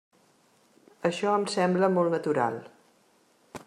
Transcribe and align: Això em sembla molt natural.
Això 1.11 1.35
em 1.41 1.45
sembla 1.57 1.93
molt 1.99 2.15
natural. 2.17 2.61